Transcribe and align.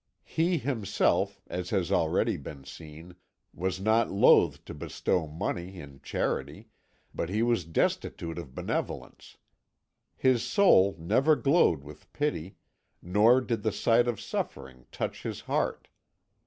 He 0.25 0.57
himself, 0.57 1.43
as 1.45 1.69
has 1.69 1.91
already 1.91 2.35
been 2.35 2.63
seen, 2.63 3.17
was 3.53 3.79
not 3.79 4.09
loth 4.09 4.65
to 4.65 4.73
bestow 4.73 5.27
money 5.27 5.79
in 5.79 5.99
charity, 6.01 6.69
but 7.13 7.29
he 7.29 7.43
was 7.43 7.65
destitute 7.65 8.39
of 8.39 8.55
benevolence; 8.55 9.37
his 10.15 10.41
soul 10.41 10.95
never 10.97 11.35
glowed 11.35 11.83
with 11.83 12.11
pity, 12.13 12.55
nor 12.99 13.41
did 13.41 13.61
the 13.61 13.71
sight 13.71 14.07
of 14.07 14.19
suffering 14.19 14.87
touch 14.91 15.21
his 15.21 15.41
heart. 15.41 15.87